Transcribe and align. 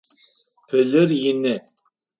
Пылыр 0.67 1.09
ины. 1.31 1.55